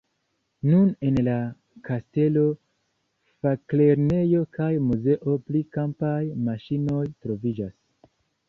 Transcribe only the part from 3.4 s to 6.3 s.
faklernejo kaj muzeo pri kampaj